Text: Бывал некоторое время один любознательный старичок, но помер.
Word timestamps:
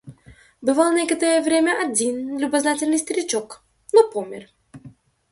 Бывал 0.61 0.93
некоторое 0.93 1.43
время 1.43 1.79
один 1.79 2.39
любознательный 2.39 2.97
старичок, 2.97 3.61
но 3.93 4.09
помер. 4.09 4.49